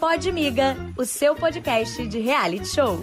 [0.00, 2.98] Pode Miga, o seu podcast de reality show.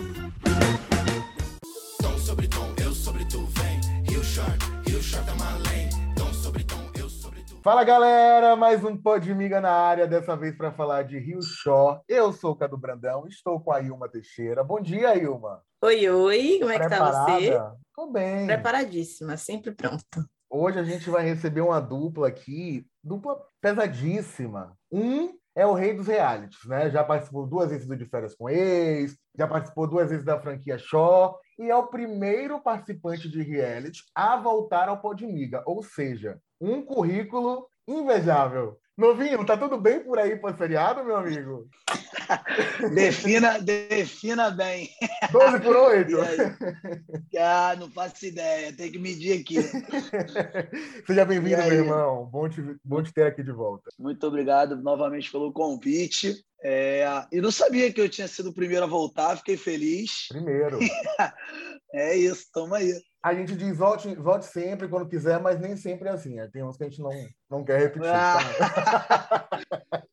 [7.64, 12.02] Fala galera, mais um Pode Miga na área, dessa vez para falar de Rio Shore.
[12.10, 14.64] Eu sou o Cadu Brandão, estou com a Ilma Teixeira.
[14.64, 15.62] Bom dia, Ilma.
[15.82, 17.58] Oi, oi, como é que tá você?
[17.96, 18.48] Tô bem.
[18.48, 20.26] Preparadíssima, sempre pronta.
[20.50, 24.78] Hoje a gente vai receber uma dupla aqui, dupla pesadíssima.
[24.92, 26.90] Um é o rei dos realities, né?
[26.90, 30.78] Já participou duas vezes do De Férias com Ex, já participou duas vezes da franquia
[30.78, 36.84] Shaw, e é o primeiro participante de reality a voltar ao Podmiga, ou seja, um
[36.84, 38.78] currículo invejável.
[38.96, 41.68] Novinho, tá tudo bem por aí pós-feriado, meu amigo?
[42.94, 44.88] defina, defina bem.
[45.32, 46.18] 12 por 8?
[47.36, 49.56] Ah, não faço ideia, tem que medir aqui.
[51.08, 52.26] Seja bem-vindo, meu irmão.
[52.32, 53.90] Bom te, bom te ter aqui de volta.
[53.98, 56.46] Muito obrigado novamente pelo convite.
[56.64, 60.28] É, e não sabia que eu tinha sido o primeiro a voltar, fiquei feliz.
[60.30, 60.80] Primeiro.
[61.94, 66.10] é isso, tamo aí a gente diz volte, volte sempre quando quiser, mas nem sempre
[66.10, 66.36] é assim.
[66.36, 66.50] Né?
[66.52, 67.12] Tem uns que a gente não,
[67.50, 68.12] não quer repetir.
[68.14, 68.38] Ah.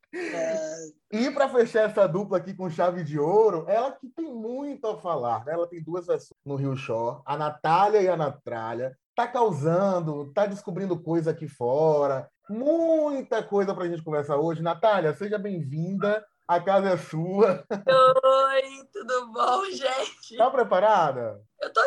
[1.11, 4.97] e para fechar essa dupla aqui com chave de ouro, ela que tem muito a
[4.97, 5.45] falar.
[5.45, 5.55] Né?
[5.55, 8.97] Ela tem duas versões no Rio Shore, a Natália e a Natália.
[9.17, 12.31] Tá causando, tá descobrindo coisa aqui fora.
[12.49, 14.63] Muita coisa para a gente conversar hoje.
[14.63, 16.25] Natália, seja bem-vinda.
[16.51, 17.65] A casa é sua.
[17.71, 20.37] Oi, tudo bom, gente?
[20.37, 21.41] Tá preparada?
[21.63, 21.87] Eu tô 100%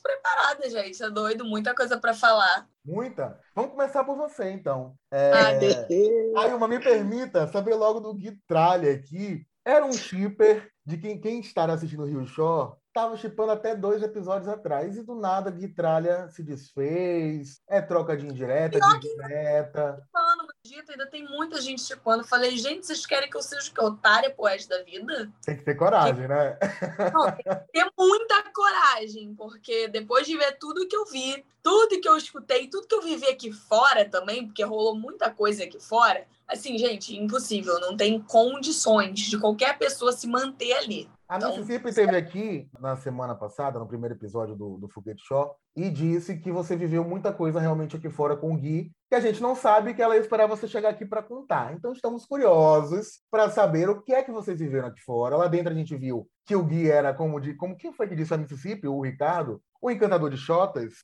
[0.00, 1.02] preparada, gente.
[1.02, 2.68] É doido, muita coisa para falar.
[2.84, 3.36] Muita?
[3.52, 4.94] Vamos começar por você, então.
[5.10, 5.32] É...
[5.32, 9.44] Ah, Aí, uma me permita saber logo do Gui Tralha aqui.
[9.64, 14.02] Era um shipper de quem, quem está assistindo o Rio Shore Tava chipando até dois
[14.02, 20.02] episódios atrás e do nada a Guitralha se desfez, é troca de indireta, de indireta.
[20.62, 22.22] Dito, ainda tem muita gente chipando.
[22.22, 25.30] Falei, gente, vocês querem que eu seja que otária pro resto da vida?
[25.42, 26.58] Tem que ter coragem, né?
[27.12, 32.00] Não, tem que ter muita coragem, porque depois de ver tudo que eu vi, tudo
[32.00, 35.80] que eu escutei, tudo que eu vivi aqui fora também, porque rolou muita coisa aqui
[35.80, 41.08] fora, assim, gente, impossível, não tem condições de qualquer pessoa se manter ali.
[41.30, 45.54] A então, Mississippi esteve aqui na semana passada, no primeiro episódio do, do Foguete Show,
[45.76, 49.20] e disse que você viveu muita coisa realmente aqui fora com o Gui, que a
[49.20, 51.72] gente não sabe que ela ia esperar você chegar aqui para contar.
[51.72, 55.36] Então estamos curiosos para saber o que é que vocês viveram aqui fora.
[55.36, 57.54] Lá dentro a gente viu que o Gui era como de.
[57.54, 58.88] Como quem foi que disse a Mississippi?
[58.88, 59.62] O Ricardo?
[59.80, 60.94] O encantador de shotas.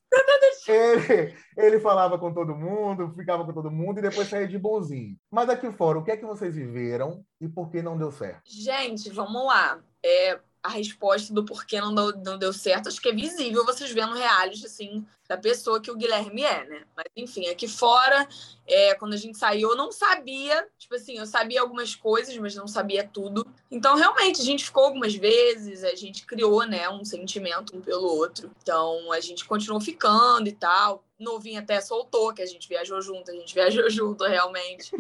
[0.69, 5.17] Ele, ele falava com todo mundo, ficava com todo mundo e depois saía de bonzinho.
[5.31, 8.43] Mas aqui fora, o que é que vocês viveram e por que não deu certo?
[8.45, 9.79] Gente, vamos lá.
[10.07, 13.91] É, a resposta do porquê não deu, não deu certo, acho que é visível vocês
[13.93, 16.83] vendo reality, assim, da pessoa que o Guilherme é, né?
[16.97, 18.29] Mas, enfim, aqui fora,
[18.67, 22.55] é, quando a gente saiu, eu não sabia, tipo assim, eu sabia algumas coisas, mas
[22.57, 23.47] não sabia tudo.
[23.71, 28.07] Então, realmente, a gente ficou algumas vezes, a gente criou, né, um sentimento um pelo
[28.07, 28.51] outro.
[28.61, 31.05] Então, a gente continuou ficando e tal.
[31.19, 34.91] Novinho até soltou, que a gente viajou junto, a gente viajou junto, realmente.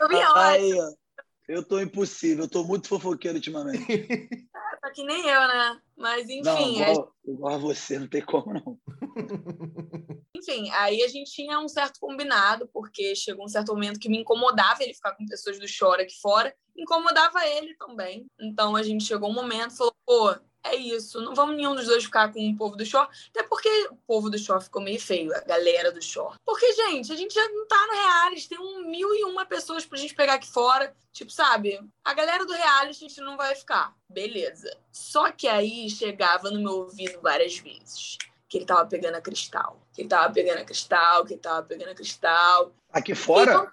[0.00, 1.03] Novinho, olha.
[1.46, 3.84] Eu tô impossível, eu tô muito fofoqueiro ultimamente.
[3.92, 4.26] É,
[4.80, 5.80] tá que nem eu, né?
[5.96, 6.42] Mas enfim.
[6.42, 7.30] Não, igual, é...
[7.30, 8.78] igual a você, não tem como não.
[10.34, 14.18] enfim, aí a gente tinha um certo combinado, porque chegou um certo momento que me
[14.18, 18.26] incomodava ele ficar com pessoas do Chora aqui fora, incomodava ele também.
[18.40, 21.86] Então a gente chegou um momento e falou, pô, é isso, não vamos nenhum dos
[21.86, 24.98] dois ficar com o povo do shore, até porque o povo do shore ficou meio
[24.98, 26.36] feio, a galera do shore.
[26.44, 29.84] Porque, gente, a gente já não tá no reality, tem um mil e uma pessoas
[29.84, 30.94] pra gente pegar aqui fora.
[31.12, 33.94] Tipo, sabe, a galera do reality a gente não vai ficar.
[34.08, 34.74] Beleza.
[34.90, 39.80] Só que aí chegava no meu ouvido várias vezes que ele tava pegando a cristal,
[39.92, 42.72] que ele tava pegando a cristal, que ele tava pegando a cristal.
[42.92, 43.72] Aqui fora?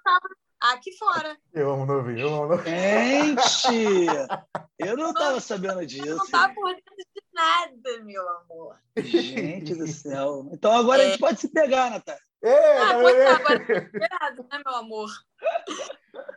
[0.61, 1.35] Aqui fora.
[1.51, 2.75] Eu amo novinho, eu amo novinho.
[2.75, 4.05] Gente!
[4.77, 6.05] Eu não estava sabendo disso.
[6.05, 8.75] Eu não estava por dentro de nada, meu amor.
[8.97, 10.47] Gente do céu.
[10.51, 11.05] Então agora é.
[11.05, 12.21] a gente pode se pegar, Natália.
[12.43, 15.11] É, ah, pois é, agora tá né, meu amor?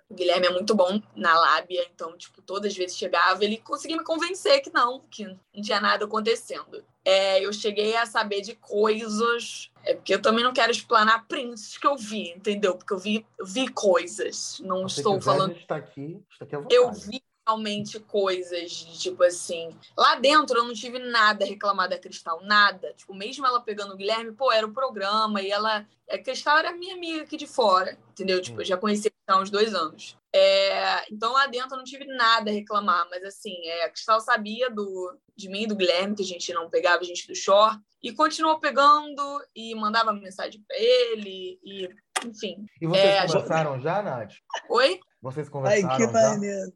[0.08, 3.96] O Guilherme é muito bom na lábia, então, tipo, todas as vezes chegava, ele conseguia
[3.96, 6.84] me convencer que não, que não tinha nada acontecendo.
[7.02, 11.78] É, eu cheguei a saber de coisas, é porque eu também não quero explanar prints
[11.78, 12.76] que eu vi, entendeu?
[12.76, 15.56] Porque eu vi, vi coisas, não Você estou quiser, falando.
[15.56, 19.76] Está aqui, está aqui eu vi realmente coisas de tipo assim.
[19.96, 22.92] Lá dentro eu não tive nada a reclamar da Cristal, nada.
[22.96, 25.86] Tipo, mesmo ela pegando o Guilherme, pô, era o programa e ela.
[26.10, 28.40] A Cristal era minha amiga aqui de fora, entendeu?
[28.40, 30.16] Tipo, eu já conheci há uns dois anos.
[30.34, 34.20] É, então lá dentro eu não tive nada a reclamar, mas assim, é, a Cristal
[34.20, 37.34] sabia do, de mim e do Guilherme, que a gente não pegava a gente do
[37.34, 39.22] short, e continuou pegando
[39.54, 41.88] e mandava mensagem para ele, e
[42.26, 42.66] enfim.
[42.80, 43.84] E vocês é, conversaram gente...
[43.84, 44.32] já, Nath?
[44.68, 45.00] Oi?
[45.22, 46.72] Vocês Ai, conversaram que já?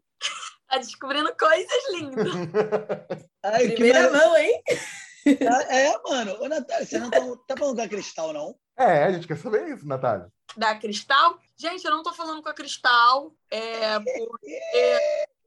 [0.68, 2.32] Tá descobrindo coisas lindas.
[3.42, 4.62] Ai, que Primeira mão, hein?
[5.70, 6.36] É, mano.
[6.40, 8.54] Ô, Natália, você não tá, tá falando da Cristal, não?
[8.76, 10.28] É, a gente quer saber isso, Natália.
[10.56, 11.38] Da Cristal.
[11.56, 13.32] Gente, eu não tô falando com a Cristal.
[13.50, 14.60] É, porque.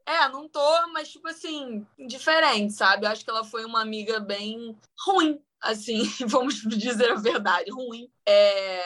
[0.06, 3.06] É, não tô, mas, tipo assim, diferente, sabe?
[3.06, 4.75] Eu acho que ela foi uma amiga bem
[5.06, 8.12] ruim, assim, vamos dizer a verdade, ruim.
[8.27, 8.81] É...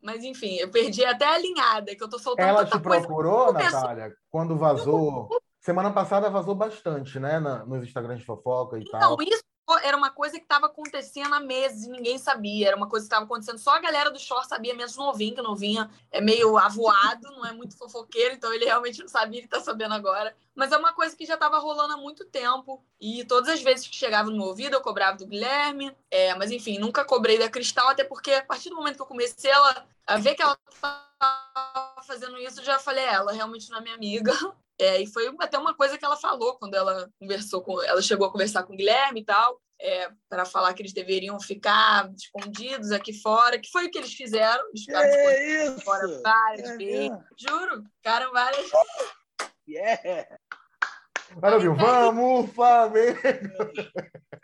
[0.00, 3.00] Mas, enfim, eu perdi até a alinhada, que eu tô soltando Ela te coisa.
[3.06, 5.28] procurou, começou- Natália, quando vazou.
[5.62, 7.38] Semana passada vazou bastante, né?
[7.38, 9.14] na- nos Instagrams de fofoca e tal.
[9.14, 9.44] Então, isso
[9.84, 12.66] era uma coisa que estava acontecendo há meses e ninguém sabia.
[12.66, 15.34] Era uma coisa que estava acontecendo, só a galera do short sabia, menos o novinho,
[15.36, 19.38] que o novinho é meio avoado, não é muito fofoqueiro, então ele realmente não sabia,
[19.38, 20.34] ele tá sabendo agora.
[20.52, 22.84] Mas é uma coisa que já estava rolando há muito tempo.
[23.00, 25.96] E todas as vezes que chegava no meu ouvido, eu cobrava do Guilherme.
[26.10, 29.06] É, mas enfim, nunca cobrei da Cristal, até porque a partir do momento que eu
[29.06, 33.70] comecei ela, a ver que ela estava fazendo isso, eu já falei, "É, ela realmente
[33.70, 34.32] não é minha amiga.
[34.80, 37.80] É, e foi até uma coisa que ela falou quando ela conversou com.
[37.82, 41.38] Ela chegou a conversar com o Guilherme e tal, é, para falar que eles deveriam
[41.40, 44.64] ficar escondidos aqui fora, que foi o que eles fizeram.
[44.68, 46.22] Eles ficaram escondidos É aqui fora isso.
[46.22, 46.98] várias É vezes.
[47.10, 47.24] mesmo.
[47.38, 48.70] Juro, ficaram várias.
[49.68, 50.26] Yeah.
[51.42, 51.74] Olha, viu?
[51.74, 53.18] Vamos, Flamengo!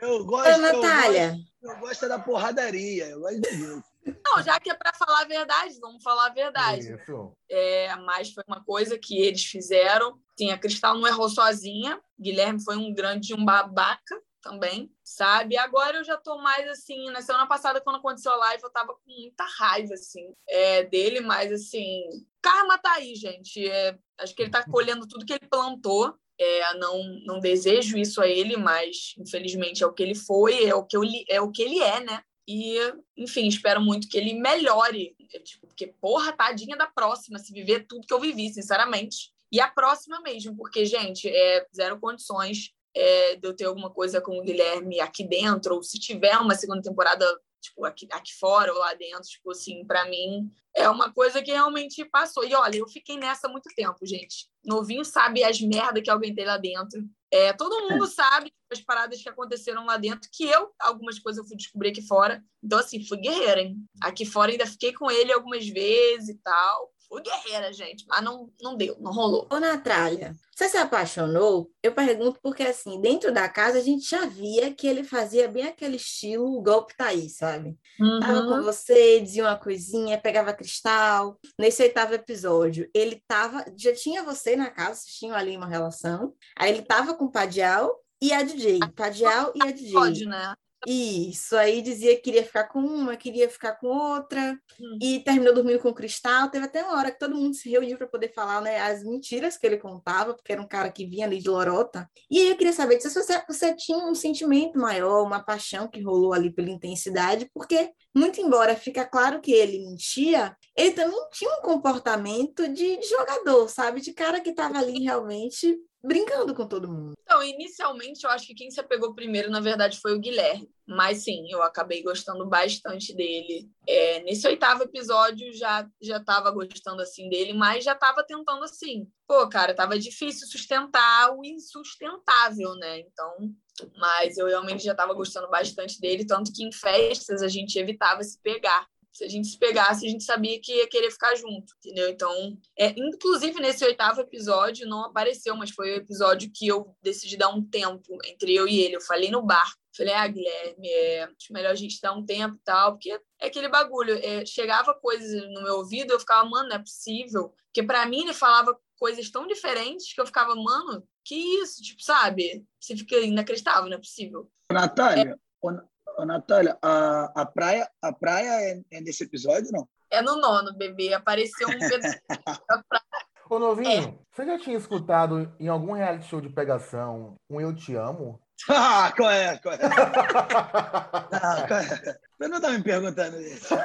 [0.00, 3.06] Eu gosto, Ô, eu Natália, gosto, eu gosto da porradaria.
[3.08, 3.84] Eu gosto disso.
[4.24, 6.92] Não, já que é para falar a verdade, vamos falar a verdade.
[6.92, 7.32] Isso.
[7.50, 10.20] É, mas foi uma coisa que eles fizeram.
[10.38, 12.00] Sim, a Cristal não errou sozinha.
[12.18, 15.56] Guilherme foi um grande um babaca também, sabe?
[15.56, 18.94] Agora eu já tô mais assim, na semana passada quando aconteceu a live eu tava
[18.94, 22.02] com muita raiva assim, é, dele, mas assim,
[22.40, 23.68] karma tá aí, gente.
[23.68, 26.14] É, acho que ele tá colhendo tudo que ele plantou.
[26.40, 30.74] É, não não desejo isso a ele, mas infelizmente é o que ele foi, é
[30.74, 32.22] o que eu, é o que ele é, né?
[32.48, 32.78] E,
[33.14, 35.14] enfim, espero muito que ele melhore.
[35.34, 39.30] É, Tipo, porque, porra, tadinha da próxima, se viver tudo que eu vivi, sinceramente.
[39.52, 44.18] E a próxima mesmo, porque, gente, é zero condições é, de eu ter alguma coisa
[44.18, 47.26] com o Guilherme aqui dentro, ou se tiver uma segunda temporada,
[47.60, 51.50] tipo, aqui, aqui fora ou lá dentro, tipo assim, pra mim, é uma coisa que
[51.50, 52.44] realmente passou.
[52.44, 54.48] E olha, eu fiquei nessa muito tempo, gente.
[54.64, 57.02] Novinho sabe as merdas que eu aguentei lá dentro.
[57.30, 61.48] É, todo mundo sabe as paradas que aconteceram lá dentro, que eu, algumas coisas eu
[61.48, 62.42] fui descobrir aqui fora.
[62.62, 63.76] Então, assim, fui guerreira, hein?
[64.02, 66.92] Aqui fora ainda fiquei com ele algumas vezes e tal.
[67.08, 69.48] Fui guerreira, gente, mas não, não deu, não rolou.
[69.50, 71.70] ô Natália, você se apaixonou?
[71.82, 75.64] Eu pergunto porque, assim, dentro da casa a gente já via que ele fazia bem
[75.64, 77.78] aquele estilo golpe Thaís, sabe?
[78.20, 81.38] Tava com você, dizia uma coisinha, pegava cristal.
[81.58, 83.64] Nesse oitavo episódio, ele tava.
[83.76, 86.34] Já tinha você na casa, vocês tinham ali uma relação.
[86.56, 87.90] Aí ele tava com o Padial
[88.20, 88.80] e a DJ.
[88.94, 89.92] Padial e a DJ.
[89.92, 90.54] Pode, né?
[90.86, 95.02] Isso, aí dizia que queria ficar com uma, queria ficar com outra, Hum.
[95.02, 96.50] e terminou dormindo com o Cristal.
[96.50, 99.56] Teve até uma hora que todo mundo se reuniu para poder falar né, as mentiras
[99.58, 102.08] que ele contava, porque era um cara que vinha ali de lorota.
[102.30, 106.00] E aí eu queria saber se você, você tinha um sentimento maior, uma paixão que
[106.00, 111.50] rolou ali pela intensidade, porque, muito embora fica claro que ele mentia, ele também tinha
[111.58, 114.00] um comportamento de, jogador, sabe?
[114.00, 117.14] De cara que estava ali realmente brincando com todo mundo.
[117.22, 120.68] Então, inicialmente, eu acho que quem se apegou primeiro, na verdade, foi o Guilherme.
[120.88, 123.70] Mas sim, eu acabei gostando bastante dele.
[123.86, 129.06] É, nesse oitavo episódio, já já tava gostando assim dele, mas já tava tentando assim.
[129.26, 133.00] Pô, cara, tava difícil sustentar o insustentável, né?
[133.00, 133.52] Então,
[133.98, 138.22] mas eu realmente já tava gostando bastante dele, tanto que em festas a gente evitava
[138.22, 138.86] se pegar.
[139.12, 142.08] Se a gente se pegasse, a gente sabia que ia querer ficar junto, entendeu?
[142.08, 147.36] Então, é, inclusive nesse oitavo episódio não apareceu, mas foi o episódio que eu decidi
[147.36, 148.96] dar um tempo entre eu e ele.
[148.96, 152.56] Eu falei no bar, falei, ah, Guilherme, é, acho melhor a gente dar um tempo
[152.56, 154.14] e tal, porque é aquele bagulho.
[154.22, 157.52] é, chegava coisas no meu ouvido, eu ficava, mano, não é possível.
[157.66, 162.02] Porque para mim ele falava coisas tão diferentes que eu ficava, mano, que isso, tipo,
[162.02, 162.66] sabe?
[162.80, 164.50] Você fica inacreditável, não é possível.
[164.72, 165.70] Natália, ô,
[166.18, 169.88] ô, Natália, a, a praia, a praia é, é nesse episódio, não?
[170.10, 171.12] É no nono, bebê.
[171.12, 172.18] Apareceu um pedaço
[172.68, 173.04] da praia.
[173.50, 177.94] Ô, Novinho, você já tinha escutado em algum reality show de pegação um Eu Te
[177.94, 178.38] Amo?
[178.68, 179.56] Ah, qual é?
[179.58, 179.78] Qual é?
[179.78, 182.18] Não, qual é?
[182.38, 183.74] Você não tá me perguntando isso.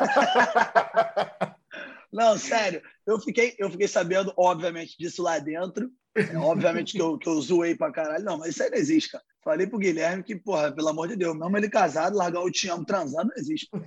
[2.11, 2.81] Não, sério.
[3.07, 5.91] Eu fiquei, eu fiquei sabendo, obviamente, disso lá dentro.
[6.15, 8.23] É, obviamente que eu, que eu zoei pra caralho.
[8.23, 9.23] Não, mas isso aí não existe, cara.
[9.43, 12.85] Falei pro Guilherme que, porra, pelo amor de Deus, mesmo ele casado, largar o amo
[12.85, 13.67] transando, não existe.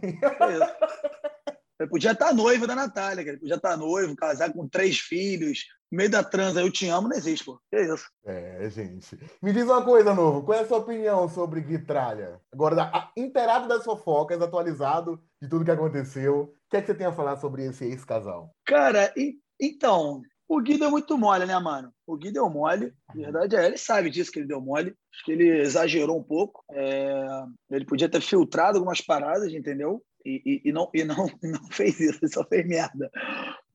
[1.78, 3.35] Ele podia estar noivo da Natália, cara.
[3.35, 7.16] Ele podia estar noivo, casar com três filhos, meio da transa, eu te amo, não
[7.16, 7.59] existe, pô.
[7.71, 8.07] Que isso?
[8.25, 9.19] É, gente.
[9.43, 10.43] Me diz uma coisa, Novo.
[10.43, 12.40] Qual é a sua opinião sobre Guitralha?
[12.52, 16.43] Agora, inteirado das fofocas, atualizado de tudo que aconteceu.
[16.66, 18.50] O que é que você tem a falar sobre esse ex-casal?
[18.64, 21.93] Cara, e- então, O Gui deu muito mole, né, mano?
[22.07, 22.93] O Gui deu mole.
[23.09, 24.95] A verdade é, ele sabe disso que ele deu mole.
[25.12, 26.62] Acho que ele exagerou um pouco.
[26.71, 27.25] É...
[27.71, 30.00] Ele podia ter filtrado algumas paradas, entendeu?
[30.25, 33.11] E, e, e, não, e não, não fez isso, ele só fez merda.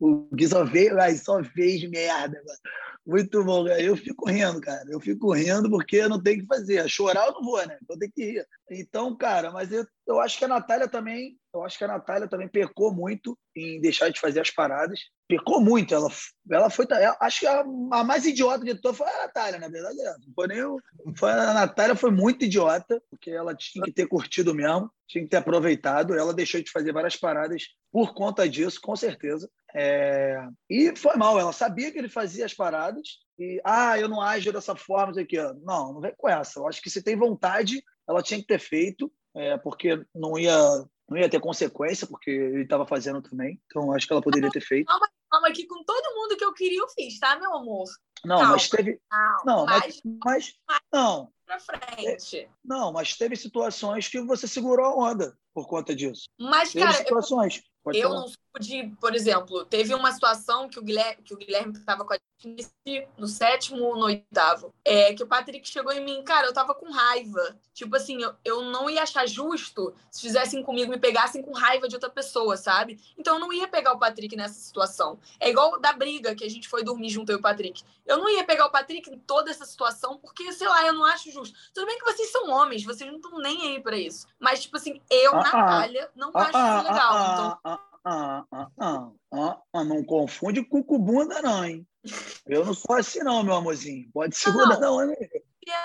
[0.02, 2.60] O Gui só veio, ai, só fez merda, mano.
[3.06, 3.82] Muito bom, cara.
[3.82, 4.84] Eu fico rindo, cara.
[4.90, 6.88] Eu fico rindo porque eu não tenho que fazer.
[6.90, 7.78] Chorar eu não vou, né?
[7.88, 8.48] Eu tenho que rir.
[8.70, 12.28] Então, cara, mas eu, eu acho que a Natália também, eu acho que a Natália
[12.28, 15.00] também pecou muito em deixar de fazer as paradas.
[15.28, 15.94] Pecou muito.
[15.96, 16.10] Ela,
[16.52, 16.86] ela foi.
[16.92, 20.00] Ela, acho que a, a, mais idiota de todas foi a Natália, na verdade.
[20.00, 20.14] É.
[20.26, 20.80] Não foi nem o,
[21.16, 25.30] foi a Natália foi muito idiota, porque ela tinha que ter curtido mesmo, tinha que
[25.30, 26.14] ter aproveitado.
[26.14, 29.50] Ela deixou de fazer várias paradas por conta disso, com certeza.
[29.74, 30.38] É...
[30.70, 34.52] E foi mal, ela sabia que ele fazia as paradas e, ah, eu não ajo
[34.52, 35.38] dessa forma, isso aqui.
[35.64, 36.60] Não, não vem com essa.
[36.60, 40.56] Eu acho que se tem vontade, ela tinha que ter feito, é, porque não ia,
[41.10, 43.60] não ia ter consequência, porque ele estava fazendo também.
[43.66, 44.86] Então, acho que ela poderia ter feito.
[44.86, 47.86] Calma, calma aqui, com todo mundo que eu queria, eu fiz, tá, meu amor?
[48.24, 49.02] Não, calma, mas teve.
[49.10, 51.34] Calma, não, mas, mas, mas não.
[51.60, 52.50] Frente.
[52.64, 56.30] Não, mas teve situações que você segurou a onda por conta disso.
[56.40, 56.98] Mas, teve cara.
[56.98, 57.62] situações.
[57.82, 57.84] Eu...
[57.84, 58.22] Pode eu falar.
[58.22, 62.14] não pude, por exemplo, teve uma situação que o Guilherme que o Guilherme estava com
[62.14, 66.48] a gente no sétimo ou no oitavo, é que o Patrick chegou em mim, cara,
[66.48, 67.56] eu tava com raiva.
[67.74, 71.88] Tipo assim, eu, eu não ia achar justo se fizessem comigo, me pegassem com raiva
[71.88, 73.00] de outra pessoa, sabe?
[73.18, 75.20] Então eu não ia pegar o Patrick nessa situação.
[75.40, 77.84] É igual da briga que a gente foi dormir junto eu e o Patrick.
[78.06, 81.06] Eu não ia pegar o Patrick em toda essa situação porque, sei lá, eu não
[81.06, 81.58] acho justo.
[81.74, 84.28] Tudo bem que vocês são homens, vocês não estão nem aí para isso.
[84.40, 87.14] Mas, tipo assim, eu, ah, Natália, não ah, acho ah, isso legal.
[87.14, 91.88] Ah, então ah, ah, ah, ah, ah, não confunde com cucubunda, não, hein?
[92.48, 94.10] Eu não sou assim, não, meu amorzinho.
[94.12, 95.16] Pode segurar, não, não, né?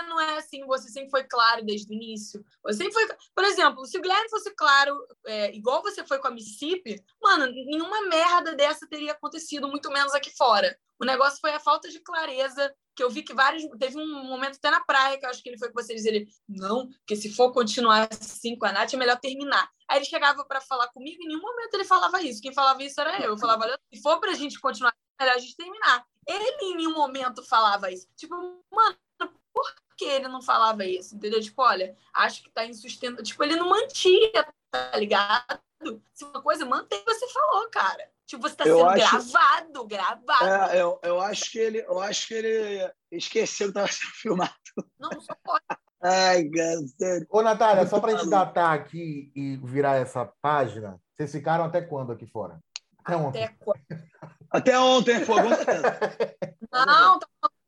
[0.09, 2.45] não é assim, você sempre foi claro desde o início.
[2.65, 3.07] Você sempre foi.
[3.35, 4.97] Por exemplo, se o Guilherme fosse claro,
[5.27, 10.15] é, igual você foi com a Mississippi, mano, nenhuma merda dessa teria acontecido, muito menos
[10.15, 10.77] aqui fora.
[10.99, 13.63] O negócio foi a falta de clareza, que eu vi que vários.
[13.79, 16.27] Teve um momento até na praia que eu acho que ele foi com vocês ele,
[16.49, 19.69] não, porque se for continuar assim com a Nath, é melhor terminar.
[19.89, 22.43] Aí ele chegava para falar comigo, em nenhum momento ele falava isso.
[22.43, 23.33] Quem falava isso era eu.
[23.33, 26.05] Eu falava, se for pra gente continuar, é melhor a gente terminar.
[26.27, 28.09] Ele em nenhum momento falava isso.
[28.17, 28.35] Tipo,
[28.71, 28.97] mano,
[29.53, 31.15] por que ele não falava isso?
[31.15, 31.41] Entendeu?
[31.41, 33.23] Tipo, olha, acho que tá insustento.
[33.23, 35.61] Tipo, ele não mantinha, tá ligado?
[36.13, 38.11] Se uma coisa, mantém você falou, cara.
[38.27, 39.33] Tipo, você está sendo acho...
[39.33, 40.73] gravado, gravado.
[40.73, 44.53] É, eu, eu, acho que ele, eu acho que ele esqueceu que estava sendo filmado.
[44.99, 45.65] Não, só pode.
[46.09, 47.27] Ai, cara, sério.
[47.29, 51.83] Ô, Natália, só para a gente datar aqui e virar essa página, vocês ficaram até
[51.83, 52.61] quando aqui fora?
[53.05, 53.45] Até ontem.
[53.45, 53.81] Até, quando?
[54.49, 55.43] até ontem, foi
[56.73, 57.19] Não,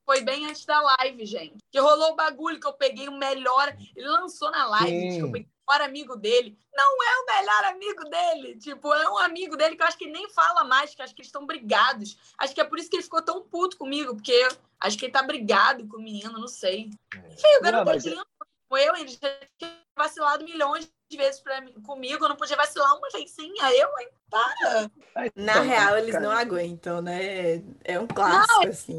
[0.05, 1.57] foi bem antes da live, gente.
[1.69, 3.77] Que rolou o bagulho que eu peguei o melhor.
[3.97, 5.21] Ele lançou na live, Sim.
[5.21, 6.59] eu peguei melhor amigo dele.
[6.75, 8.57] Não é o melhor amigo dele.
[8.59, 11.21] Tipo, é um amigo dele que eu acho que nem fala mais, que acho que
[11.21, 12.17] eles estão brigados.
[12.39, 14.49] Acho que é por isso que ele ficou tão puto comigo, porque
[14.81, 16.91] acho que ele tá brigado com o menino, não sei.
[17.15, 17.19] É.
[17.19, 18.27] Enfim, o garoto é lindo.
[18.71, 22.95] Eu, ele já tinha vacilado milhões de vezes pra mim, comigo, eu não podia vacilar
[22.97, 24.09] uma vezinha, eu, hein?
[24.31, 24.91] Para!
[25.35, 26.25] Na então, real, eles cara.
[26.25, 27.63] não aguentam, né?
[27.83, 28.97] É um clássico, não, é assim.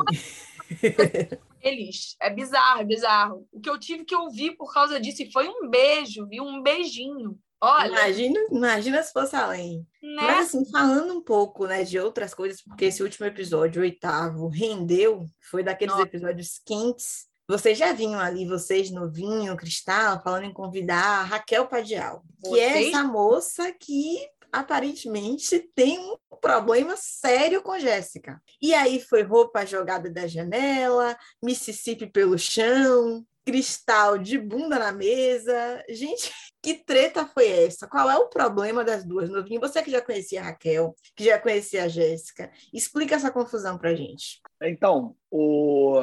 [1.62, 2.16] Eles.
[2.22, 3.48] É bizarro, é bizarro.
[3.52, 6.44] O que eu tive que ouvir por causa disso foi um beijo, viu?
[6.44, 7.38] Um beijinho.
[7.62, 7.90] Olha.
[7.90, 9.86] Imagina, imagina se fosse além.
[10.02, 10.16] Né?
[10.22, 14.48] Mas assim, falando um pouco, né, de outras coisas, porque esse último episódio, o oitavo,
[14.48, 16.08] rendeu, foi daqueles Nossa.
[16.08, 17.28] episódios quentes.
[17.48, 22.62] Vocês já vinham ali, vocês novinho, Cristal, falando em convidar a Raquel Padial, que vocês...
[22.62, 24.20] é essa moça que
[24.52, 28.42] aparentemente tem um problema sério com Jéssica.
[28.62, 35.84] E aí foi roupa jogada da janela, Mississippi pelo chão, cristal de bunda na mesa.
[35.90, 37.88] Gente, que treta foi essa?
[37.88, 39.60] Qual é o problema das duas, Novinho?
[39.62, 43.96] Você que já conhecia a Raquel, que já conhecia a Jéssica, explica essa confusão pra
[43.96, 44.42] gente.
[44.62, 45.98] Então, o...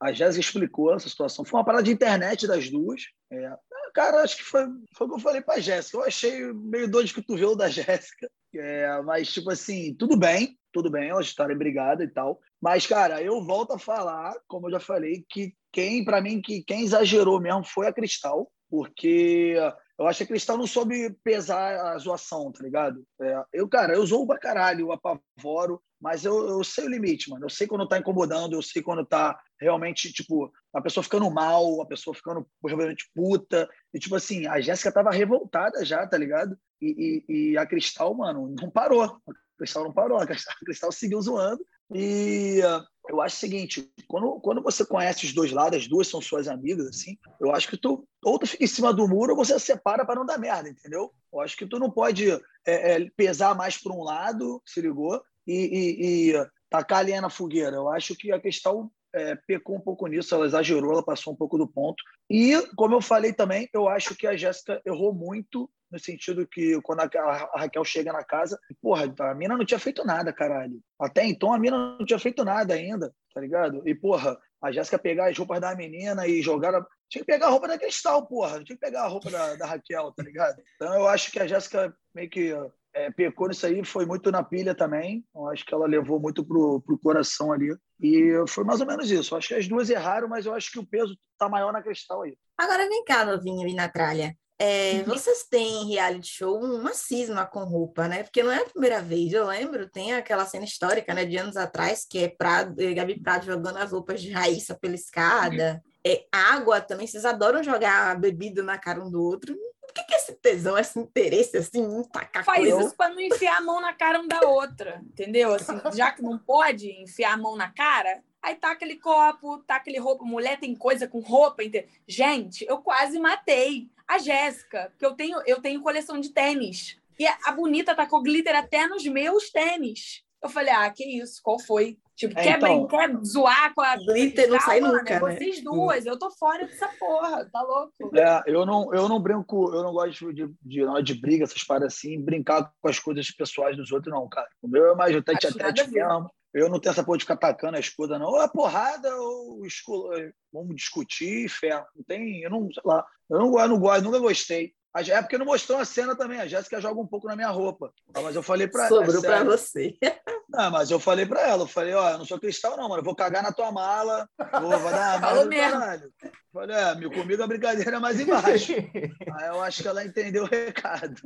[0.00, 1.44] a Jéssica explicou essa situação.
[1.44, 3.02] Foi uma parada de internet das duas.
[3.30, 3.56] É,
[3.96, 5.96] Cara, acho que foi, foi o que eu falei pra Jéssica.
[5.96, 8.30] Eu achei meio dor de cotovelo da Jéssica.
[8.54, 12.38] É, mas, tipo assim, tudo bem, tudo bem, elas estarem brigadas e tal.
[12.60, 16.62] Mas, cara, eu volto a falar, como eu já falei, que quem, para mim, que
[16.62, 19.56] quem exagerou mesmo foi a Cristal, porque
[19.98, 23.02] eu acho que a Cristal não soube pesar a zoação, tá ligado?
[23.18, 27.30] É, eu, cara, eu zoo pra caralho, eu apavoro, mas eu, eu sei o limite,
[27.30, 27.46] mano.
[27.46, 31.80] Eu sei quando tá incomodando, eu sei quando tá realmente, tipo, a pessoa ficando mal,
[31.80, 33.68] a pessoa ficando realmente puta.
[33.92, 36.58] E, tipo assim, a Jéssica tava revoltada já, tá ligado?
[36.80, 39.02] E, e, e, a Cristal, mano, não parou.
[39.02, 39.18] A
[39.58, 41.64] Cristal não parou, a Cristal, a Cristal seguiu zoando.
[41.94, 46.08] E uh, eu acho o seguinte, quando, quando você conhece os dois lados, as duas
[46.08, 49.32] são suas amigas, assim, eu acho que tu ou tu fica em cima do muro
[49.32, 51.12] ou você separa para não dar merda, entendeu?
[51.32, 55.22] Eu acho que tu não pode é, é, pesar mais para um lado, se ligou,
[55.46, 57.76] e, e, e, tacar a linha na fogueira.
[57.76, 61.36] Eu acho que a questão é, pecou um pouco nisso, ela exagerou, ela passou um
[61.36, 62.02] pouco do ponto.
[62.30, 66.80] E, como eu falei também, eu acho que a Jéssica errou muito no sentido que
[66.82, 70.80] quando a, Raquel chega na casa, porra, a mina não tinha feito nada, caralho.
[71.00, 73.82] Até então a mina não tinha feito nada ainda, tá ligado?
[73.88, 76.72] E, porra, a Jéssica pegar as roupas da menina e jogar.
[77.08, 78.64] Tinha que pegar a roupa da Cristal, porra.
[78.64, 80.60] Tinha que pegar a roupa da, da Raquel, tá ligado?
[80.74, 82.52] Então eu acho que a Jéssica meio que
[82.96, 85.22] é, pecou nisso aí, foi muito na pilha também.
[85.34, 87.76] Eu acho que ela levou muito pro, pro coração ali.
[88.00, 89.34] E foi mais ou menos isso.
[89.34, 91.82] Eu acho que as duas erraram, mas eu acho que o peso tá maior na
[91.82, 92.34] Cristal aí.
[92.56, 94.34] Agora vem cá, novinho e Natália.
[94.58, 98.22] É, vocês têm reality show uma cisma com roupa, né?
[98.22, 101.58] Porque não é a primeira vez, eu lembro, tem aquela cena histórica, né, de anos
[101.58, 105.82] atrás, que é Prado, é Gabi Prado jogando as roupas de Raíssa pela escada.
[106.06, 109.54] É, água também, vocês adoram jogar bebida na cara um do outro.
[109.96, 112.84] Que, que esse tesão, esse interesse, assim, em tacar Faz coisa?
[112.84, 115.54] isso para não enfiar a mão na cara um da outra, entendeu?
[115.54, 119.74] Assim, já que não pode enfiar a mão na cara, Aí tá aquele copo, tá
[119.74, 120.24] aquele roupa.
[120.24, 121.64] Mulher tem coisa com roupa.
[121.64, 121.88] Inteira.
[122.06, 126.96] Gente, eu quase matei a Jéssica, porque eu tenho, eu tenho coleção de tênis.
[127.18, 130.22] E a bonita tá com glitter até nos meus tênis.
[130.40, 131.42] Eu falei, ah, que isso?
[131.42, 131.98] Qual foi?
[132.16, 134.48] Tipo, é, quer, então, quer zoar com a glitter?
[134.48, 135.20] Não sai nunca, né?
[135.20, 138.16] Vocês duas, eu tô fora dessa porra, tá louco?
[138.16, 141.62] É, eu não, eu não brinco, eu não gosto de, de, de, de briga, essas
[141.62, 144.48] paradas assim, brincar com as coisas pessoais dos outros, não, cara.
[144.62, 146.30] O meu é mais o tete a tete mesmo.
[146.54, 148.28] Eu não tenho essa porra de ficar atacando a escuda, não.
[148.28, 150.08] Ou é porrada, ou escudo.
[150.50, 151.84] vamos discutir, fé.
[151.94, 153.04] Não tem, eu não, sei lá.
[153.28, 154.72] Eu não, eu não gosto, nunca gostei.
[154.96, 156.40] É porque não mostrou a cena também.
[156.40, 157.92] A Jéssica joga um pouco na minha roupa.
[158.14, 159.04] Mas eu falei para ela.
[159.04, 159.98] Sobrou é para você.
[160.48, 161.64] Não, mas eu falei para ela.
[161.64, 163.00] Eu falei, ó, eu não sou cristal, não, mano.
[163.00, 164.28] Eu vou cagar na tua mala.
[164.60, 166.12] Vou, vai dar uma mala caralho.
[166.52, 168.72] Falei, é, meu comigo a brincadeira é mais embaixo.
[169.34, 171.20] Aí eu acho que ela entendeu o recado.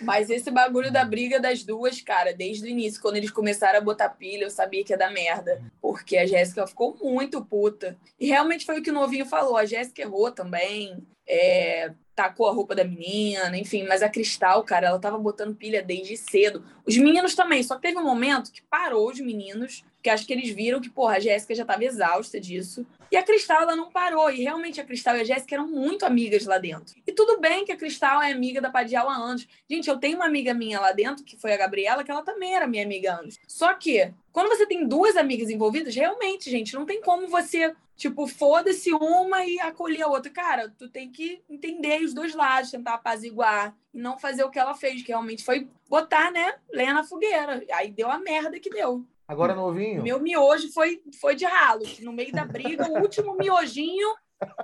[0.00, 3.82] Mas esse bagulho da briga das duas, cara, desde o início, quando eles começaram a
[3.82, 5.62] botar pilha, eu sabia que ia dar merda.
[5.80, 7.96] Porque a Jéssica ficou muito puta.
[8.18, 9.56] E realmente foi o que o novinho falou.
[9.56, 14.88] A Jéssica errou também é, tacou a roupa da menina, enfim, mas a Cristal, cara,
[14.88, 16.64] ela tava botando pilha desde cedo.
[16.86, 20.32] Os meninos também, só que teve um momento que parou os meninos, que acho que
[20.32, 22.84] eles viram que, porra, a Jéssica já tava exausta disso.
[23.10, 24.30] E a Cristal, ela não parou.
[24.30, 26.94] E realmente a Cristal e a Jéssica eram muito amigas lá dentro.
[27.06, 29.46] E tudo bem que a Cristal é amiga da Padial há anos.
[29.70, 32.54] Gente, eu tenho uma amiga minha lá dentro, que foi a Gabriela, que ela também
[32.54, 33.38] era minha amiga há anos.
[33.46, 38.26] Só que, quando você tem duas amigas envolvidas, realmente, gente, não tem como você Tipo,
[38.26, 40.30] foda-se uma e acolher a outra.
[40.30, 44.58] Cara, tu tem que entender os dois lados, tentar apaziguar e não fazer o que
[44.58, 47.64] ela fez, que realmente foi botar, né, lenha na fogueira.
[47.72, 49.04] Aí deu a merda que deu.
[49.28, 50.02] Agora, novinho.
[50.02, 51.82] Meu miojo foi, foi de ralo.
[52.00, 54.14] No meio da briga, o último miojinho,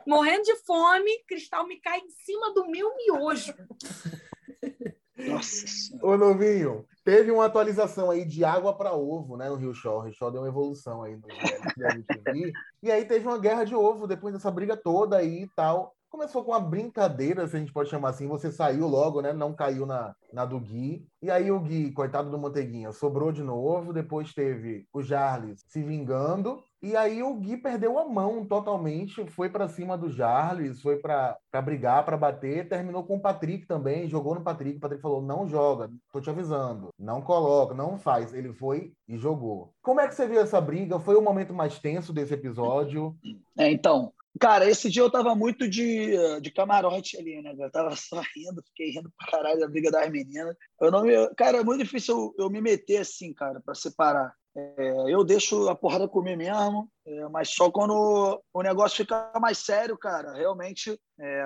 [0.07, 3.55] morrendo de fome, Cristal me cai em cima do meu miojo.
[5.17, 5.67] Nossa.
[6.03, 9.97] Ô, novinho, teve uma atualização aí de água para ovo, né, no Rio Show.
[9.97, 11.27] O Rio Show deu uma evolução aí no.
[12.83, 15.94] E aí teve uma guerra de ovo depois dessa briga toda aí e tal.
[16.11, 18.29] Começou com uma brincadeira, se a gente pode chamar assim.
[18.29, 19.33] Você saiu logo, né?
[19.33, 21.07] Não caiu na, na do Gui.
[21.23, 23.94] E aí o Gui, coitado do Manteiguinha, sobrou de novo.
[23.94, 26.62] Depois teve o Jarles se vingando.
[26.81, 31.37] E aí o Gui perdeu a mão totalmente, foi para cima do Jarles, foi para
[31.62, 35.47] brigar, para bater, terminou com o Patrick também, jogou no Patrick, o Patrick falou: "Não
[35.47, 38.33] joga, tô te avisando, não coloca, não faz".
[38.33, 39.75] Ele foi e jogou.
[39.83, 41.01] Como é que você viu essa briga?
[41.01, 43.17] Foi o momento mais tenso desse episódio?
[43.59, 47.55] É, então, Cara, esse dia eu tava muito de, de camarote ali, né?
[47.59, 50.55] Eu tava só rindo, fiquei rindo pra caralho da briga das meninas.
[50.81, 54.33] Eu não me, cara, é muito difícil eu, eu me meter assim, cara, para separar.
[54.57, 59.59] É, eu deixo a porrada comer mesmo, é, mas só quando o negócio fica mais
[59.59, 60.33] sério, cara.
[60.33, 61.45] Realmente, é,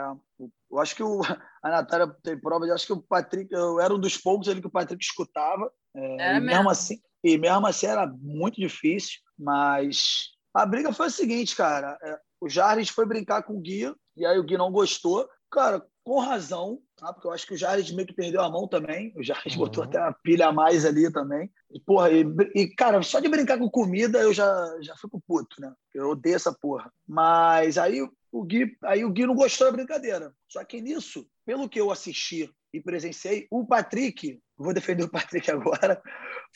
[0.70, 1.20] eu acho que o,
[1.62, 4.60] a Natália tem prova, eu acho que o Patrick, eu era um dos poucos ali
[4.60, 5.70] que o Patrick escutava.
[5.94, 11.06] É, e mesmo, mesmo assim, e mesmo assim era muito difícil, mas a briga foi
[11.06, 11.98] a seguinte, cara.
[12.02, 15.28] É, o Jarvis foi brincar com o Gui, e aí o Gui não gostou.
[15.50, 17.12] Cara, com razão, tá?
[17.12, 19.12] porque eu acho que o Jared meio que perdeu a mão também.
[19.16, 19.64] O Jared uhum.
[19.64, 21.50] botou até uma pilha a mais ali também.
[21.70, 25.60] E, porra, e, e, cara, só de brincar com comida eu já, já fico puto,
[25.60, 25.72] né?
[25.94, 26.92] Eu odeio essa porra.
[27.06, 30.34] Mas aí o Gui, aí o Gui não gostou da brincadeira.
[30.48, 35.50] Só que nisso, pelo que eu assisti e presenciei, o Patrick, vou defender o Patrick
[35.50, 36.02] agora,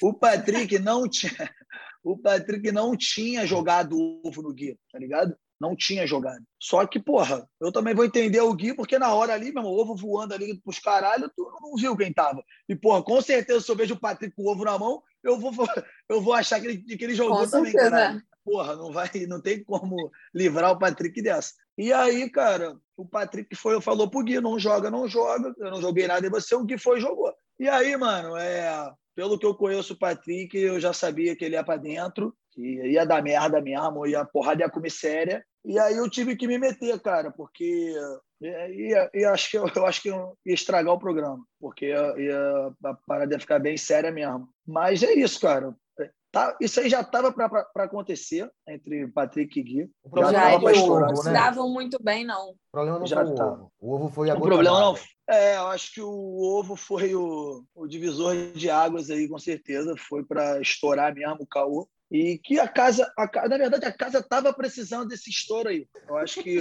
[0.02, 1.30] o Patrick não tinha,
[2.02, 5.36] o Patrick não tinha jogado ovo no Gui, tá ligado?
[5.60, 6.44] Não tinha jogado.
[6.60, 9.72] Só que, porra, eu também vou entender o Gui, porque na hora ali, meu irmão,
[9.72, 12.44] ovo voando ali pros caralho, tu não viu quem tava.
[12.68, 15.38] E, porra, com certeza, se eu vejo o Patrick com o ovo na mão, eu
[15.38, 15.52] vou,
[16.08, 17.90] eu vou achar que ele, que ele jogou com também, certeza.
[17.90, 18.22] caralho.
[18.44, 21.52] Porra, não vai, não tem como livrar o Patrick dessa.
[21.76, 25.80] E aí, cara, o Patrick foi, falou pro Gui, não joga, não joga, eu não
[25.80, 27.34] joguei nada em você, o Gui foi e jogou.
[27.58, 31.54] E aí, mano, é, pelo que eu conheço o Patrick, eu já sabia que ele
[31.54, 35.44] ia para dentro, que ia dar merda mesmo, ia, a porrada ia comer séria.
[35.62, 37.94] E aí eu tive que me meter, cara, porque
[38.40, 42.14] ia, ia, acho que eu, eu, acho que eu ia estragar o programa, porque ia,
[42.18, 44.48] ia, a parada ia ficar bem séria mesmo.
[44.66, 45.76] Mas é isso, cara.
[46.32, 49.90] Tá, isso aí já estava para acontecer entre Patrick e Gui.
[50.16, 52.50] Já, já eles não se davam muito bem, não.
[52.50, 53.72] O problema não já foi o ovo.
[53.80, 54.96] O ovo foi a O problema não
[55.28, 59.96] é, eu acho que o ovo foi o, o divisor de águas aí, com certeza.
[59.96, 61.88] Foi para estourar mesmo o caô.
[62.10, 65.88] E que a casa, a, na verdade, a casa estava precisando desse estouro aí.
[66.08, 66.60] Eu acho que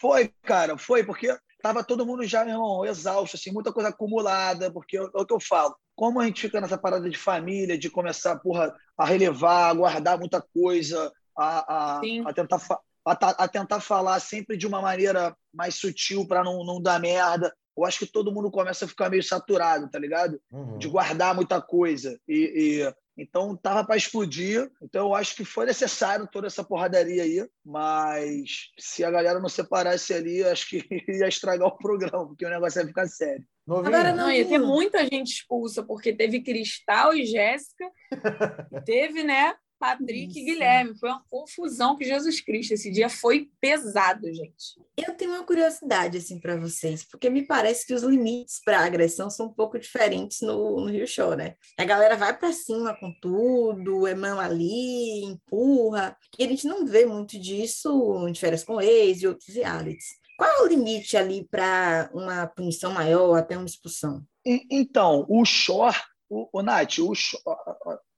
[0.00, 4.72] foi, cara, foi, porque tava todo mundo já, meu irmão, exausto, assim, muita coisa acumulada,
[4.72, 7.90] porque é o que eu falo como a gente fica nessa parada de família, de
[7.90, 12.58] começar porra, a relevar, a guardar muita coisa, a, a, a tentar,
[13.04, 13.12] a,
[13.44, 17.54] a, tentar falar sempre de uma maneira mais sutil para não, não dar merda.
[17.76, 20.40] Eu acho que todo mundo começa a ficar meio saturado, tá ligado?
[20.50, 20.78] Uhum.
[20.78, 22.18] De guardar muita coisa.
[22.28, 24.70] E, e então tava para explodir.
[24.82, 29.48] Então eu acho que foi necessário toda essa porradaria aí, mas se a galera não
[29.48, 33.44] separasse ali, acho que ia estragar o programa, porque o negócio ia ficar sério.
[33.66, 33.94] Novinho.
[33.94, 37.88] Agora não, ia ter muita gente expulsa, porque teve Cristal e Jéssica,
[38.84, 40.38] teve, né, Patrick Isso.
[40.38, 40.96] e Guilherme.
[40.96, 42.74] Foi uma confusão que Jesus Cristo.
[42.74, 44.80] Esse dia foi pesado, gente.
[44.96, 49.28] Eu tenho uma curiosidade assim para vocês, porque me parece que os limites para agressão
[49.28, 51.56] são um pouco diferentes no, no Rio Show, né?
[51.76, 56.16] A galera vai para cima com tudo, é mão ali, empurra.
[56.38, 60.22] E a gente não vê muito disso em Férias com Ex e outros realities.
[60.38, 64.22] Qual é o limite ali para uma punição maior, até uma expulsão?
[64.44, 65.96] Então, o Shore,
[66.28, 67.12] o, o Nath, o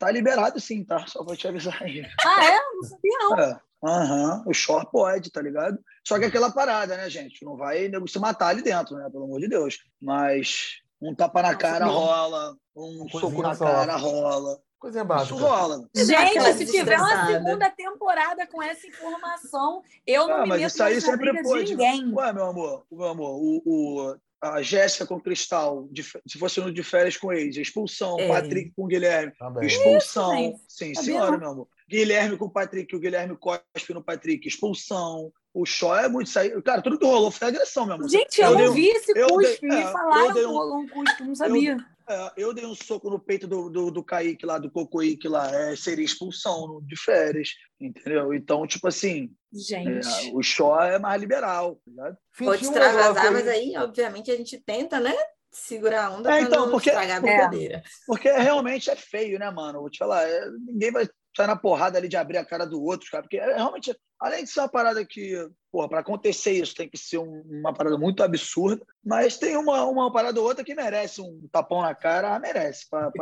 [0.05, 1.07] tá liberado sim, tá?
[1.07, 2.05] Só vou te avisar aí.
[2.25, 2.59] Ah, é?
[2.75, 3.38] Não sabia, não.
[3.38, 3.61] É.
[3.83, 4.43] Uhum.
[4.47, 5.79] O Shore pode, tá ligado?
[6.07, 7.45] Só que aquela parada, né, gente?
[7.45, 9.09] Não vai se matar ali dentro, né?
[9.11, 9.79] Pelo amor de Deus.
[10.01, 14.59] Mas um tapa na cara rola, um soco na cara rola.
[14.79, 15.35] Coisinha básica.
[15.35, 15.88] Isso rola.
[15.95, 20.71] Gente, se tiver uma segunda temporada com essa informação, eu não ah, me mas meto
[20.71, 21.64] isso aí sempre pode.
[21.64, 22.12] de ninguém.
[22.14, 24.17] Ué, meu amor, meu amor, o, o
[24.52, 28.28] a Jéssica com Cristal, de, se fosse no de férias com eles, expulsão, é.
[28.28, 29.66] Patrick com Guilherme, Também.
[29.66, 30.50] expulsão.
[30.50, 31.68] Isso, Sim, senhora, meu amor.
[31.88, 35.33] Guilherme com o Patrick, o Guilherme cospe no Patrick, expulsão.
[35.52, 36.61] O show é muito sair.
[36.62, 38.09] Cara, tudo que rolou foi agressão, meu amor.
[38.09, 39.66] Gente, eu, eu não vi esse cuspe.
[39.66, 41.72] Me é, falaram que rolou um cuspe, não sabia.
[41.72, 41.93] Eu,
[42.37, 45.77] eu dei um soco no peito do, do, do Kaique lá, do Cocoíque lá, é,
[45.77, 48.35] seria expulsão de férias, entendeu?
[48.35, 50.07] Então, tipo assim, gente.
[50.07, 51.81] É, o show é mais liberal.
[51.97, 55.14] Tá Pode extravasar, mas aí, obviamente, a gente tenta, né?
[55.51, 57.83] Segurar a onda é, então, porque, estragar a brincadeira.
[58.07, 59.81] Porque realmente é feio, né, mano?
[59.81, 62.83] Vou te falar, é, ninguém vai sai na porrada ali de abrir a cara do
[62.83, 66.75] outro, cara, porque é, realmente, além de ser uma parada que, porra, para acontecer isso
[66.75, 70.64] tem que ser um, uma parada muito absurda, mas tem uma, uma parada ou outra
[70.64, 73.12] que merece um tapão na cara, merece, para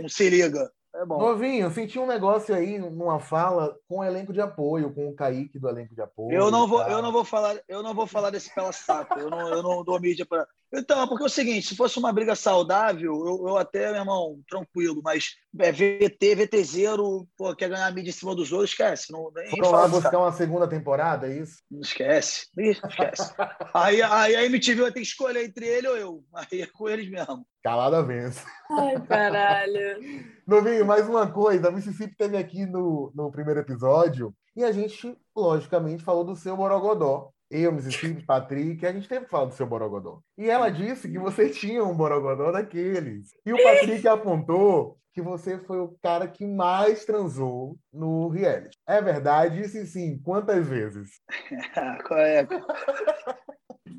[0.00, 0.70] um se liga.
[0.96, 1.18] É bom.
[1.18, 5.58] Novinho, senti um negócio aí numa fala com o elenco de apoio, com o Kaique
[5.58, 6.34] do elenco de apoio.
[6.34, 9.18] Eu não vou, eu não vou falar, eu não vou falar desse pela saco.
[9.18, 10.48] Eu não, eu não dou mídia para.
[10.72, 14.40] Então, porque é o seguinte, se fosse uma briga saudável, eu, eu até, meu irmão,
[14.48, 19.12] tranquilo, mas é, VT, VTZero, pô, quer ganhar mídia em cima dos outros, esquece.
[19.12, 21.62] Não, nem Foram lá buscar uma segunda temporada, é isso?
[21.70, 22.46] Não esquece.
[22.58, 23.32] esquece.
[23.72, 26.24] aí, aí a MTV vai ter que escolher entre ele ou eu.
[26.34, 27.46] Aí é com eles mesmo.
[27.62, 28.44] Calada vence.
[28.70, 30.00] Ai, caralho.
[30.46, 31.68] Novinho, mais uma coisa.
[31.68, 36.56] A Mississippi teve aqui no, no primeiro episódio e a gente, logicamente, falou do seu
[36.56, 40.20] Borogodó eu, Mississippi, Patrick, a gente teve que falar do seu Borogodó.
[40.36, 43.30] E ela disse que você tinha um Borogodó daqueles.
[43.44, 48.76] E o Patrick apontou que você foi o cara que mais transou no reality.
[48.86, 49.66] É verdade?
[49.66, 50.18] Sim, sim.
[50.22, 51.20] Quantas vezes?
[52.06, 52.46] Qual é?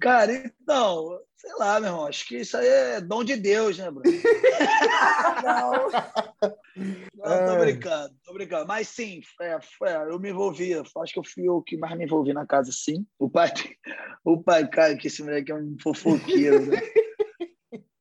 [0.07, 3.91] Cara, então, sei lá, meu irmão, acho que isso aí é dom de Deus, né,
[3.91, 4.09] Bruno?
[5.43, 5.71] não.
[7.13, 7.59] não, tô é.
[7.59, 8.65] brincando, tô brincando.
[8.65, 12.05] Mas sim, é, é, eu me envolvi, acho que eu fui o que mais me
[12.05, 13.05] envolvi na casa, sim.
[13.19, 13.51] O pai,
[14.23, 16.81] o pai, cara, que esse moleque é um fofoqueiro, né?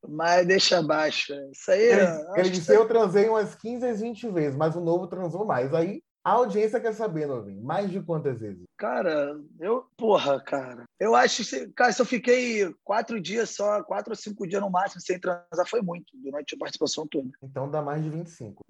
[0.09, 1.35] Mas deixa abaixo.
[1.51, 1.83] Isso aí.
[1.83, 5.75] Ele, ele disse: eu transei umas 15 20 vezes, mas o novo transou mais.
[5.75, 8.65] Aí a audiência quer saber, Novinho, mais de quantas vezes?
[8.77, 10.85] Cara, eu, porra, cara.
[10.99, 14.69] Eu acho que, cara, se eu fiquei quatro dias só, quatro ou cinco dias no
[14.69, 17.29] máximo sem transar, foi muito, durante a participação toda.
[17.41, 18.65] Então dá mais de 25.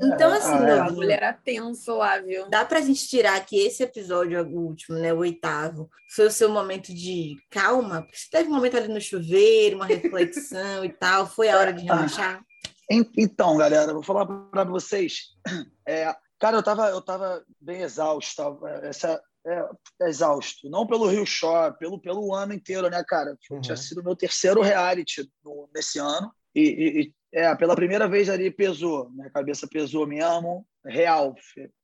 [0.00, 0.78] Então, assim, ah, é.
[0.78, 2.48] a mulher era tenso lá, viu?
[2.48, 6.48] Dá pra gente tirar que esse episódio, o último, né, o oitavo, foi o seu
[6.48, 8.02] momento de calma?
[8.02, 11.72] Porque você teve um momento ali no chuveiro, uma reflexão e tal, foi a hora
[11.72, 12.40] de relaxar?
[12.88, 15.30] Então, galera, vou falar para vocês.
[15.88, 19.68] É, Cara, eu estava eu tava bem exausto, essa, é,
[20.02, 20.68] é, exausto.
[20.68, 23.36] Não pelo Rio Show, pelo, pelo ano inteiro, né, cara?
[23.50, 23.60] Uhum.
[23.60, 26.32] Tinha sido meu terceiro reality no, nesse ano.
[26.54, 29.10] E, e, É, pela primeira vez ali pesou.
[29.10, 31.34] Minha cabeça pesou mesmo, real.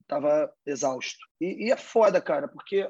[0.07, 1.19] Tava exausto.
[1.39, 2.89] E, e é foda, cara, porque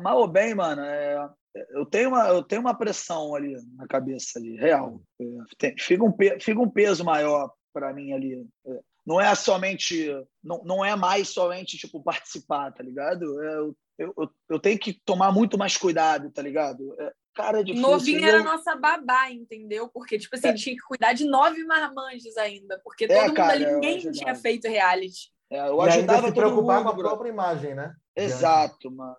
[0.00, 1.28] mal ou bem, mano, é,
[1.70, 5.24] eu tenho uma eu tenho uma pressão ali na cabeça ali real é,
[5.58, 10.06] tem, fica um fica um peso maior para mim ali é, não é somente
[10.44, 14.92] não, não é mais somente tipo participar tá ligado é, eu, eu, eu tenho que
[14.92, 19.88] tomar muito mais cuidado tá ligado é, cara é difícil novinho era nossa babá entendeu
[19.88, 20.54] porque tipo assim é.
[20.54, 24.34] tinha que cuidar de nove marmanjos ainda porque é, todo mundo cara, ali ninguém tinha
[24.34, 29.16] feito reality eu e ajudava ainda se preocupar com a própria imagem né Exato, mano.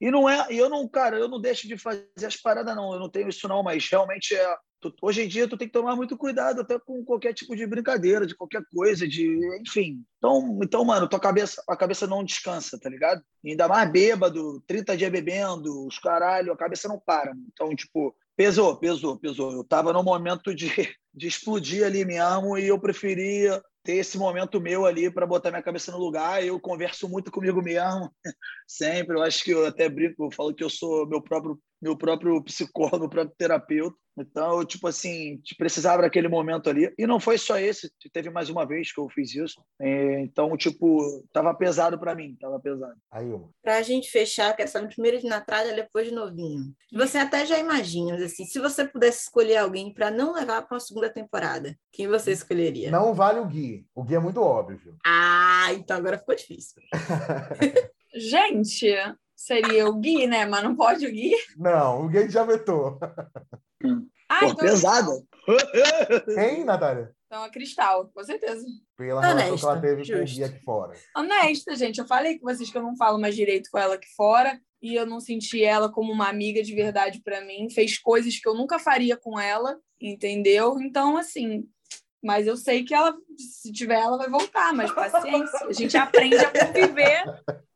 [0.00, 2.94] E não é, e eu não, cara, eu não deixo de fazer as paradas, não.
[2.94, 4.56] Eu não tenho isso, não, mas realmente é.
[4.80, 7.66] Tu, hoje em dia tu tem que tomar muito cuidado até com qualquer tipo de
[7.66, 9.26] brincadeira, de qualquer coisa, de
[9.60, 10.04] enfim.
[10.18, 13.22] Então, então mano, tua cabeça, a cabeça não descansa, tá ligado?
[13.42, 17.32] E ainda mais bêbado, 30 dias bebendo, os caralho, a cabeça não para.
[17.52, 19.52] Então, tipo, pesou, pesou, pesou.
[19.52, 20.70] Eu tava no momento de,
[21.12, 25.62] de explodir ali mesmo e eu preferia ter esse momento meu ali para botar minha
[25.62, 26.44] cabeça no lugar.
[26.44, 28.12] Eu converso muito comigo mesmo,
[28.68, 29.16] sempre.
[29.16, 32.42] Eu acho que eu até brinco, eu falo que eu sou meu próprio meu próprio
[32.42, 33.96] psicólogo, meu próprio terapeuta.
[34.20, 36.92] Então, eu, tipo assim, precisava daquele momento ali.
[36.98, 39.62] E não foi só esse, teve mais uma vez que eu fiz isso.
[39.80, 42.96] É, então, tipo, tava pesado para mim, tava pesado.
[43.12, 43.28] Aí,
[43.62, 46.74] Pra gente fechar, quero saber primeiro de Natália, depois de novinho.
[46.92, 50.80] Você até já imagina, assim, se você pudesse escolher alguém para não levar para uma
[50.80, 52.90] segunda temporada, quem você escolheria?
[52.90, 53.86] Não vale o Gui.
[53.94, 54.96] O Gui é muito óbvio.
[55.06, 56.82] Ah, então agora ficou difícil.
[58.14, 58.96] gente,
[59.38, 60.44] seria o Gui, né?
[60.44, 61.32] Mas não pode o Gui?
[61.56, 62.98] Não, o Gui já vetou.
[64.28, 65.10] Ah, Pô, então pesada.
[66.34, 67.14] Quem, Natália?
[67.26, 68.66] Então, a Cristal, com certeza.
[68.96, 70.16] Pela Honesta, relação que ela teve justo.
[70.16, 70.92] com o Gui aqui fora.
[71.16, 71.98] Honesta, gente.
[71.98, 74.60] Eu falei com vocês que eu não falo mais direito com ela aqui fora.
[74.82, 77.70] E eu não senti ela como uma amiga de verdade para mim.
[77.70, 80.78] Fez coisas que eu nunca faria com ela, entendeu?
[80.80, 81.66] Então, assim,
[82.22, 85.66] mas eu sei que ela, se tiver, ela vai voltar, mas paciência.
[85.66, 87.24] A gente aprende a conviver,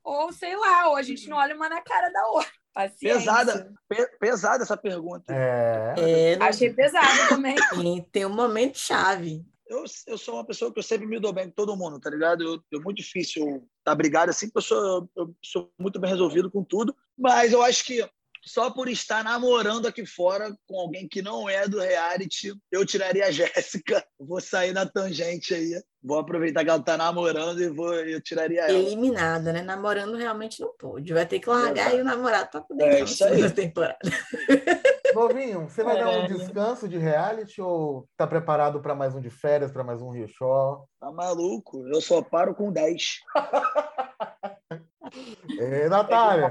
[0.05, 2.51] ou sei lá, ou a gente não olha uma na cara da outra.
[2.75, 3.19] Paciência.
[3.19, 5.31] Pesada, pe pesada essa pergunta.
[5.35, 5.95] É.
[5.99, 7.55] é Achei pesada também.
[8.11, 9.45] Tem um momento chave.
[9.69, 12.09] Eu, eu sou uma pessoa que eu sempre me dou bem com todo mundo, tá
[12.09, 12.43] ligado?
[12.43, 16.11] Eu, é muito difícil estar tá brigado assim, porque eu sou, eu sou muito bem
[16.11, 16.97] resolvido com tudo.
[17.17, 18.07] Mas eu acho que
[18.45, 23.27] só por estar namorando aqui fora com alguém que não é do reality, eu tiraria
[23.27, 24.05] a Jéssica.
[24.19, 25.81] Vou sair na tangente aí.
[26.03, 28.73] Vou aproveitar que ela tá namorando e vou, eu tiraria ela.
[28.73, 29.63] Eliminada, né?
[29.63, 31.13] Namorando realmente não pode.
[31.13, 33.49] Vai ter que largar é, e o namorado para poder é, isso aí.
[33.51, 33.99] temporada.
[35.15, 36.05] Novinho, você vai é.
[36.05, 40.01] dar um descanso de reality ou tá preparado para mais um de férias, para mais
[40.01, 40.89] um Rio Show?
[40.99, 41.87] Tá maluco?
[41.87, 43.21] Eu só paro com 10.
[45.61, 46.51] é, Natália,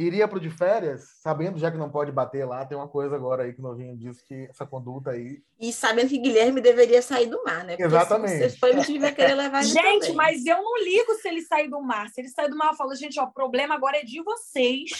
[0.00, 3.14] iria para o de férias, sabendo já que não pode bater lá, tem uma coisa
[3.14, 5.42] agora aí que o Novinho disse que essa conduta aí.
[5.60, 7.76] E sabendo que Guilherme deveria sair do mar, né?
[7.76, 8.50] Porque Exatamente.
[8.50, 10.16] Se foi, gente vai querer levar ele Gente, também.
[10.16, 12.08] mas eu não ligo se ele sair do mar.
[12.08, 14.90] Se ele sair do mar, eu falo, gente, ó, o problema agora é de vocês.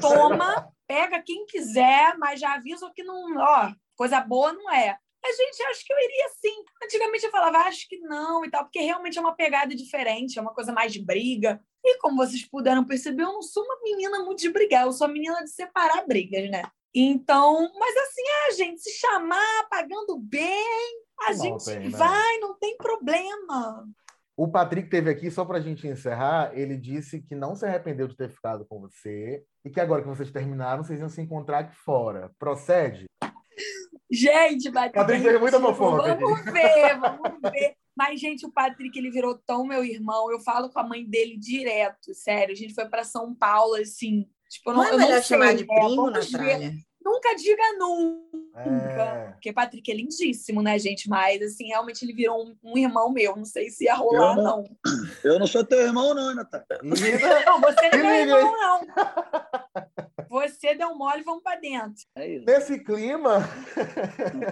[0.00, 4.98] Toma, pega quem quiser, mas já aviso que não, ó, coisa boa não é.
[5.24, 6.64] A gente acha que eu iria sim.
[6.82, 10.42] Antigamente eu falava, acho que não e tal, porque realmente é uma pegada diferente, é
[10.42, 11.60] uma coisa mais de briga.
[11.84, 15.06] E como vocês puderam perceber, eu não sou uma menina muito de brigar, eu sou
[15.06, 16.62] a menina de separar brigas, né?
[16.94, 21.90] Então, mas assim, a gente se chamar pagando bem, a não gente né?
[21.90, 23.86] vai, não tem problema.
[24.36, 28.06] O Patrick teve aqui, só para a gente encerrar, ele disse que não se arrependeu
[28.06, 31.60] de ter ficado com você e que agora que vocês terminaram, vocês iam se encontrar
[31.60, 32.30] aqui fora.
[32.38, 33.06] Procede?
[34.10, 36.14] Gente, Patrick é muito fofoca.
[36.14, 37.76] Vamos ver, vamos ver.
[37.96, 40.30] Mas, gente, o Patrick, ele virou tão meu irmão.
[40.30, 42.52] Eu falo com a mãe dele direto, sério.
[42.52, 44.28] A gente foi para São Paulo, assim.
[44.48, 46.74] Tipo, não, não é melhor chamar de é, primo, Natália?
[47.06, 48.56] Nunca diga nunca.
[48.56, 49.30] É.
[49.30, 51.08] Porque Patrick é lindíssimo, né, gente?
[51.08, 53.36] Mas, assim, realmente ele virou um, um irmão meu.
[53.36, 54.64] Não sei se ia rolar, eu não, não.
[55.22, 56.66] Eu não sou teu irmão, não, Natália.
[57.46, 58.86] Não, você não é meu irmão, não.
[60.28, 62.02] Você deu mole, vamos para dentro.
[62.16, 63.38] É nesse clima,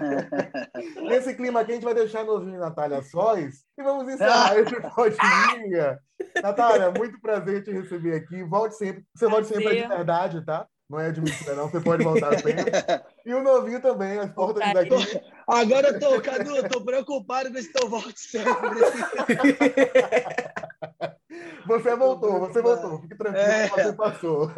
[1.02, 5.98] nesse clima aqui, a gente vai deixar novinho Natália Sóis e vamos encerrar esse podinha.
[6.40, 8.44] Natália, muito prazer te receber aqui.
[8.44, 9.04] Volte sempre.
[9.14, 10.68] Você volte sempre de verdade, tá?
[10.88, 11.68] Não é de mentira, não.
[11.68, 12.64] Você pode voltar sempre.
[13.26, 14.90] E o novinho também, as portas daqui.
[15.48, 18.52] Agora eu tô, Cadu, eu tô preocupado com esse teu volte sempre.
[21.66, 23.00] Você voltou, você voltou.
[23.00, 23.68] Fique tranquilo, é.
[23.68, 24.50] você passou.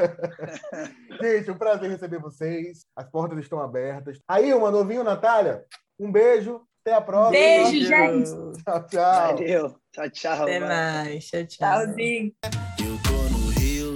[1.23, 2.85] Gente, um prazer receber vocês.
[2.95, 4.19] As portas estão abertas.
[4.29, 5.65] Aí, uma novinho, Natália.
[5.99, 6.61] Um beijo.
[6.85, 7.33] Até a próxima.
[7.33, 8.31] Beijo, gente.
[8.63, 9.37] Tchau, tchau.
[9.37, 9.75] Valeu.
[9.93, 10.43] Tchau, tchau.
[10.43, 11.27] Até mais.
[11.27, 11.69] Tchau, tchau.
[11.69, 12.33] Tchauzinho.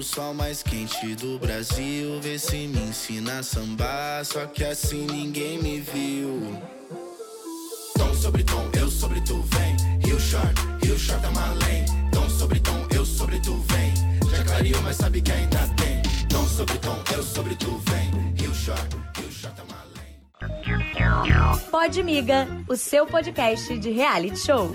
[0.00, 2.18] Rio, sol mais quente do Brasil.
[2.22, 4.24] Vê se me ensina a sambar.
[4.24, 6.58] Só que assim ninguém me viu.
[7.90, 9.76] Então sobre tom, eu sobre tu, vem.
[10.02, 11.84] Rio Short, Rio Short é uma lane.
[12.12, 13.92] Tom sobre tom, eu sobre tu, vem.
[14.30, 16.00] Já clareou, mas sabe que ainda tem.
[16.30, 18.34] Tom sobre tom, eu sobre tu, vem.
[18.38, 19.84] Rio Short, Rio Short é uma
[20.72, 21.60] lane.
[21.70, 24.74] Pode Miga, o seu podcast de reality show.